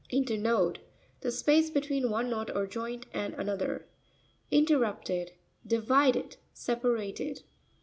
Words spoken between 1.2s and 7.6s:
space between one knot or joint and another. InrERRU'pTED.— Divided, separated.